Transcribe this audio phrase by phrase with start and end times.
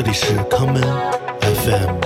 [0.00, 0.80] 这里是 common
[1.40, 1.98] fm。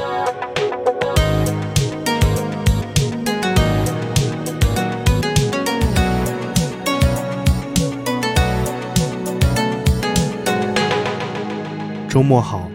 [12.08, 12.67] 周末好，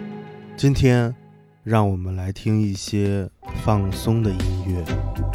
[0.55, 1.15] 今天
[1.63, 3.27] 让我们来听一些
[3.65, 4.37] 放松的音
[4.67, 5.26] 乐。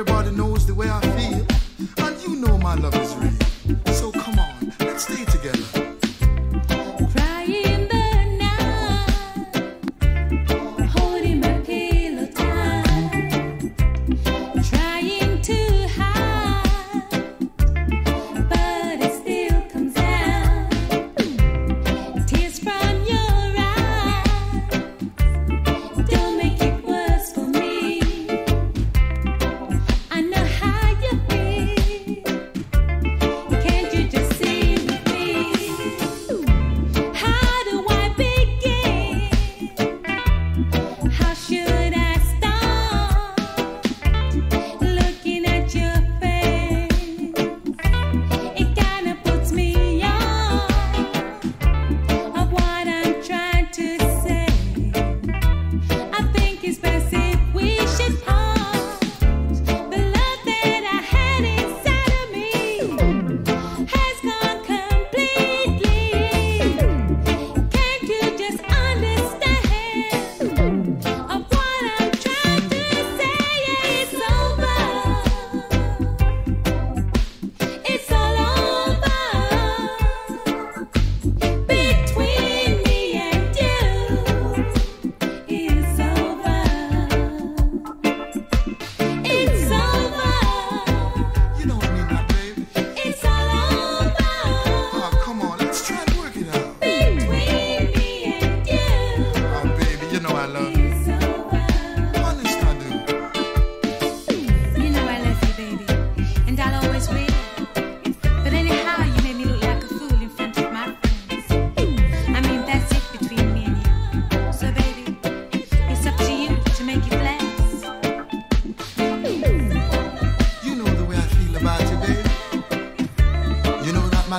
[0.00, 0.49] Everybody knows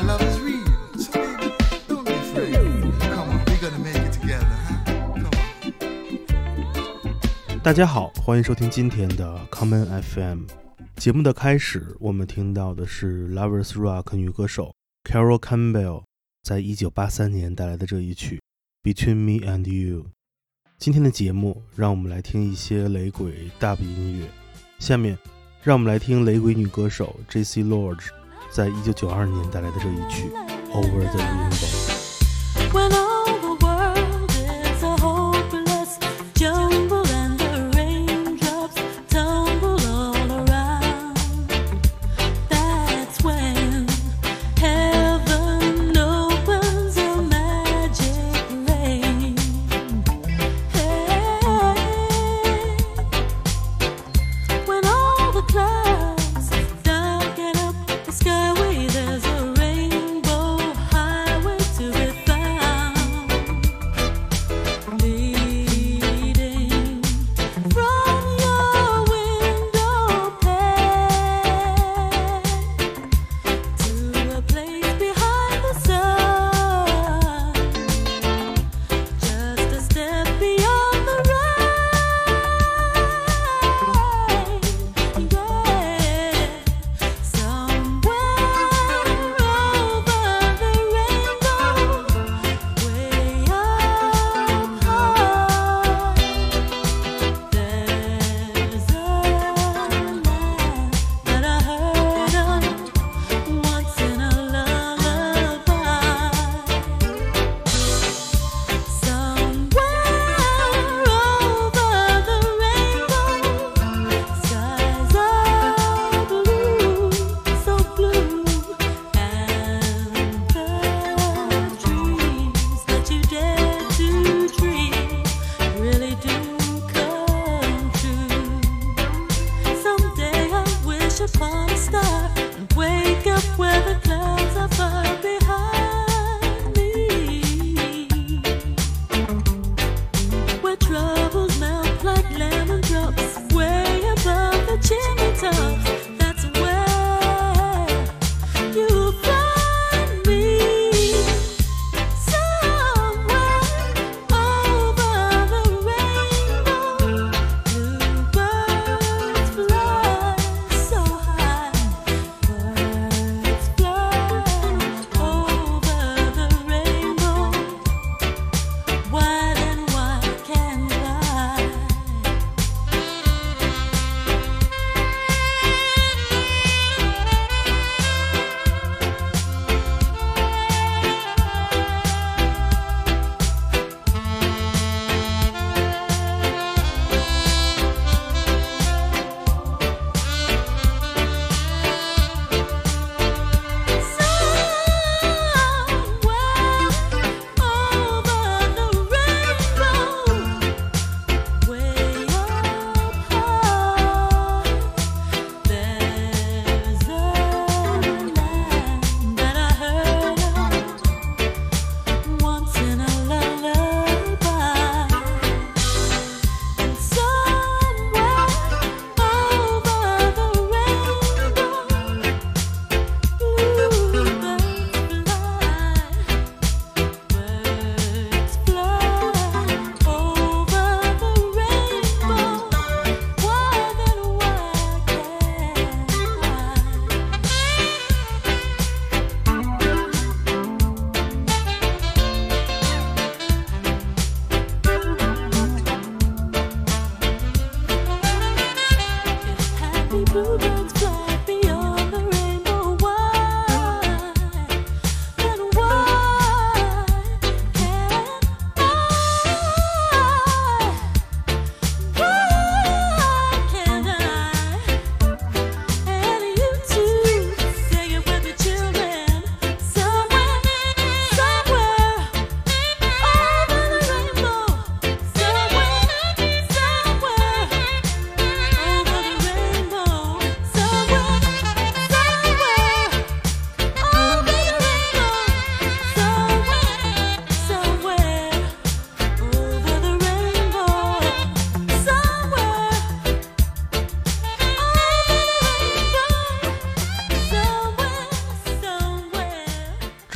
[0.04, 5.32] Love is real，so be free，come on，we gonna make it together，come on。
[7.62, 10.46] 大家好，欢迎收听今天的 Common FM。
[10.96, 14.74] 节目的开始，我们听到的是 Lovers Rock 女歌手
[15.04, 16.06] Carol Campbell
[16.42, 18.42] 在一九八三年带来的这一曲
[18.82, 20.08] Between Me and You。
[20.80, 24.28] 今天的节目让我们来听一些雷鬼大部音乐。
[24.80, 25.16] 下面
[25.62, 28.08] 让我们来听雷鬼女歌手 JC Lodge。
[28.52, 30.30] 在一九九二年带来的这一曲
[30.74, 31.20] over the
[32.72, 33.21] rainbow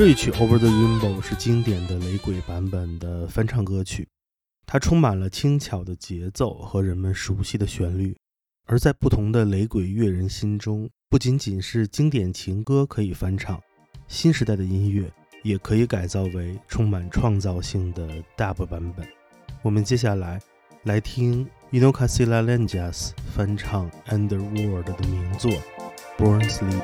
[0.07, 4.07] 这曲《Over the Rainbow》是经典的雷鬼版本的翻唱歌曲，
[4.67, 8.15] 它充满了轻巧的节奏和人们熟悉的旋律。
[8.67, 13.59] 而在不同的雷鬼乐人心中，不仅仅是经典情歌可以翻唱，
[14.07, 18.07] 新时代的音乐也可以改造为充满创造性的
[18.37, 19.07] Dub 版本。
[19.63, 20.39] 我们接下来
[20.83, 25.49] 来听 Inoka s i l a l a n j a s 翻唱 Underworld 的名作
[26.19, 26.83] 《Born Sleepy》。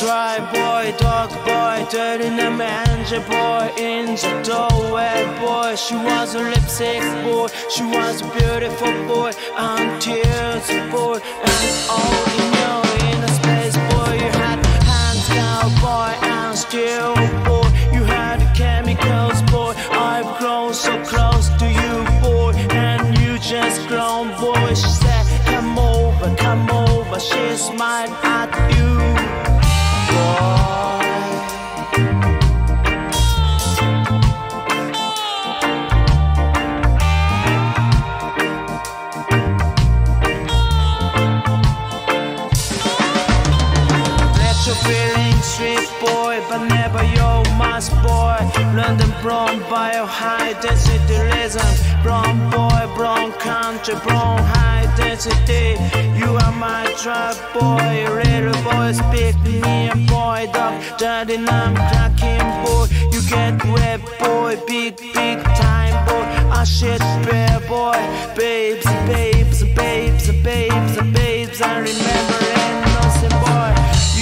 [0.00, 5.76] Dry boy, dog boy, dirty Angel boy in the doorway boy.
[5.76, 12.26] She was a lipstick boy, she was a beautiful boy until the boy and all
[12.34, 14.14] you know in the space boy.
[14.18, 17.68] You had hands down boy and still boy.
[17.94, 19.74] You had chemicals boy.
[19.92, 24.74] I've grown so close to you boy, and you just grown boy.
[24.74, 27.20] She said, Come over, come over.
[27.20, 28.23] She smiled
[46.58, 48.38] but never your mass boy.
[48.76, 51.72] London brown bio high density rhythm.
[52.02, 55.76] Brown boy, brown country, brown high density.
[56.18, 62.86] You are my trap boy, little boy, speak me boy, dog, daddy, I'm cracking boy.
[63.12, 66.24] You get wet boy, big, big time boy.
[66.54, 67.98] I ah, shit bear boy,
[68.36, 71.60] babes, babes, babes, babes, babes.
[71.60, 72.93] I remember boy.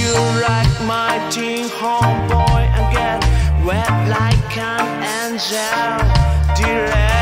[0.03, 0.15] You
[0.49, 3.21] like my teen homeboy and get
[3.65, 4.83] wet like an
[5.31, 6.57] angel.
[6.57, 7.22] Delay.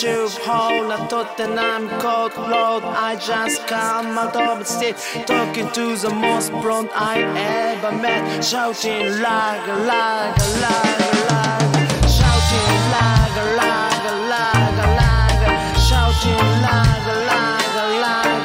[0.00, 0.90] Tube hole.
[0.90, 2.84] I thought that I'm cold blood.
[2.84, 8.42] I just come out of the state, talking to the most blonde I ever met,
[8.42, 15.44] shouting like a like a like like shouting like like like like
[15.84, 18.40] shouting like like like like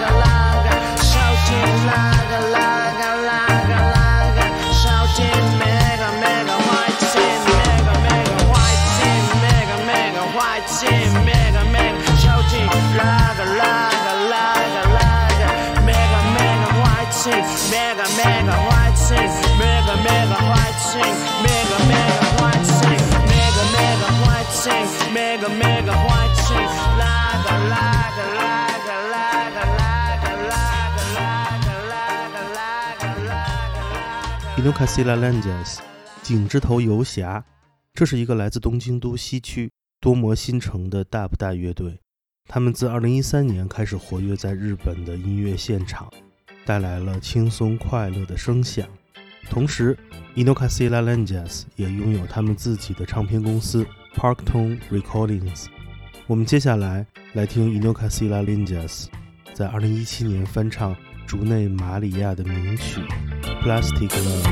[4.84, 11.25] shouting mega mega white sin, mega mega white sin, mega mega white sin,
[20.96, 26.68] sin, mega mega white sin, mega mega white sin, mega mega white sin,
[27.00, 32.36] like a like a like a like a like a like a like a like
[32.36, 33.46] a like a like
[34.56, 34.58] a.
[34.58, 35.82] 伊努卡西拉兰加斯，
[36.24, 37.44] 井之头游侠，
[37.94, 42.00] 这是一个来自东京都西区多摩新城的大不大乐队。
[42.48, 46.12] 他们自2013年开始活跃在日本的音乐现场，
[46.64, 48.88] 带来了轻松快乐的声响。
[49.50, 49.98] 同时
[50.36, 53.86] i n o k a s i l a Lanjas 也拥有他们自己的唱片公司
[54.16, 55.66] Parktone Recordings。
[56.28, 59.06] 我们接下来来听 i n o k a s i l a Lanjas
[59.54, 63.02] 在2017年翻唱竹内玛里亚的名曲
[63.62, 64.44] 《Plastic Love》。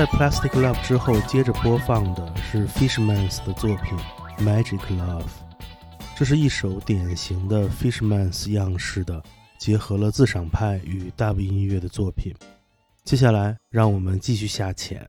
[0.00, 3.98] 在 Plastic Love 之后，接着播放的是 Fishmans 的作品
[4.38, 5.26] Magic Love。
[6.16, 9.22] 这是一首典型的 Fishmans 样式的，
[9.58, 12.34] 结合了自赏派与 Dub 音乐的作品。
[13.04, 15.06] 接下来，让我们继续下潜，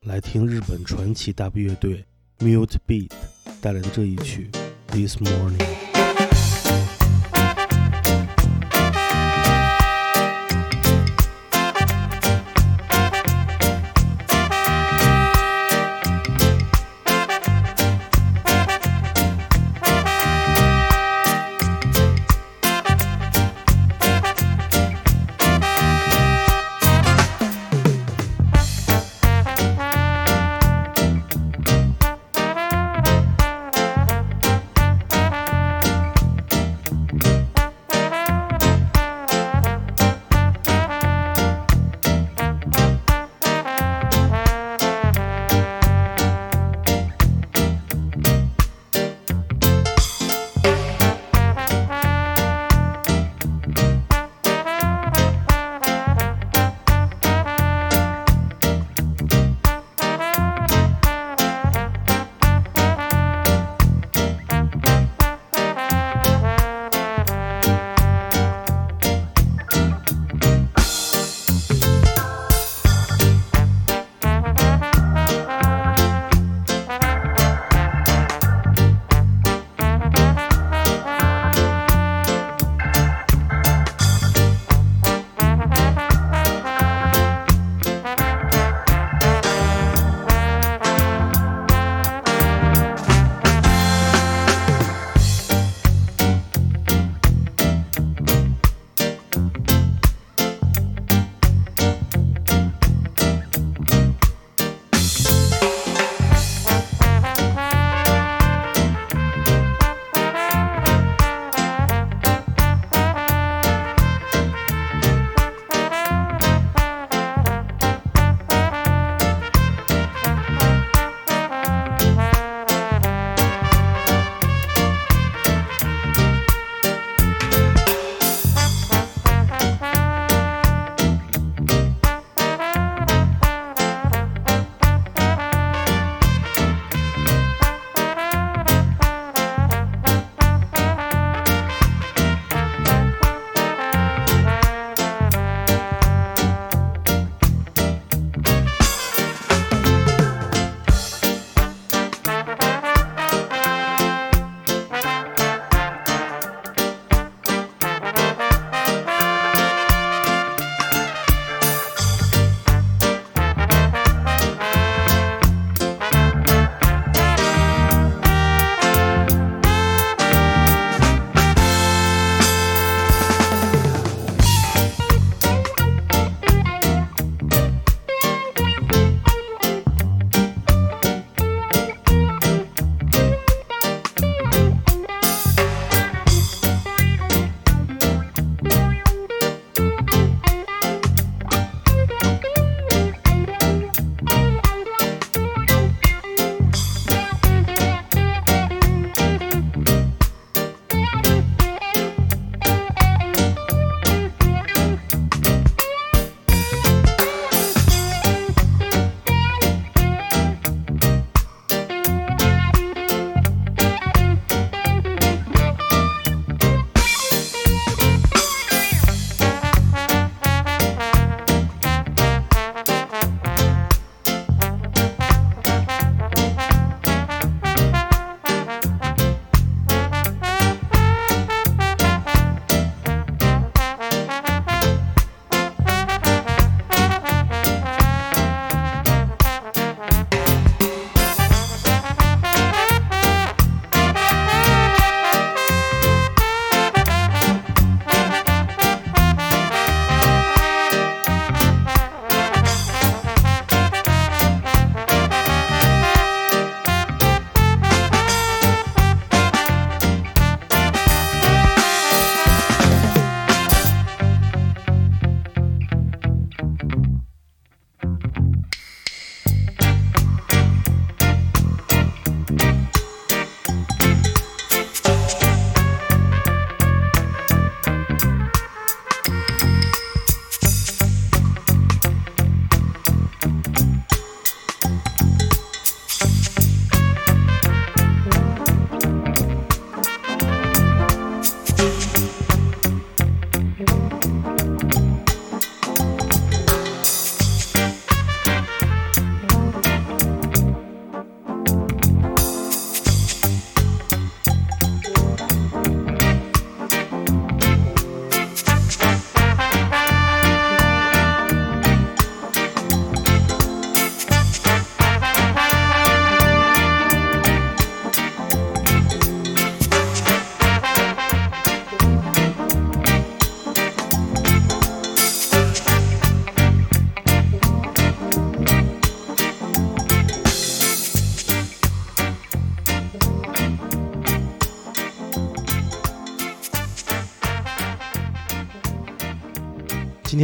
[0.00, 2.04] 来听日本传奇 Dub 乐队
[2.40, 3.12] Mute Beat
[3.60, 4.50] 带来的这一曲
[4.88, 5.85] This Morning。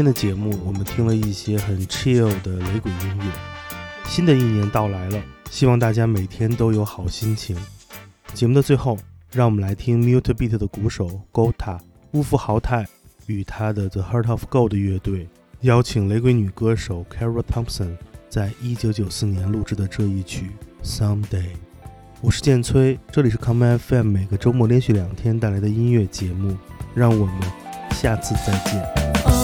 [0.03, 3.25] 天的节目，我们听了一些很 chill 的雷鬼音乐。
[4.05, 7.57] 新的一年到来了，希望大家每天都有好心情。
[8.35, 8.99] 节目的最后，
[9.31, 11.79] 让我们来听 Mute Beat 的鼓手 Gota
[12.15, 12.85] 乌夫豪泰
[13.27, 15.29] 与他的 The Heart of Gold 乐队
[15.61, 17.97] 邀请雷鬼女歌手 Carol Thompson
[18.29, 20.51] 在一九九四年录制的这一曲
[20.83, 21.53] Someday。
[22.21, 26.57] 我是建崔，这里是 Come FM 每个周末连续两天带来的音乐节目，
[26.93, 27.41] 让我们
[27.93, 29.42] 下次再见。